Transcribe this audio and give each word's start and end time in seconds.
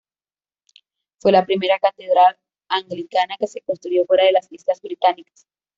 Fue 1.19 1.31
la 1.31 1.45
primera 1.45 1.77
catedral 1.77 2.35
anglicana 2.69 3.35
que 3.37 3.45
se 3.45 3.61
construyó 3.61 4.03
fuera 4.07 4.23
de 4.23 4.31
las 4.31 4.51
Islas 4.51 4.81
Británicas. 4.81 5.45